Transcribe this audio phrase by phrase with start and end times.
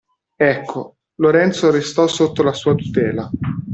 [0.37, 3.29] Ecco, Lorenzo restò sotto la sua tutela.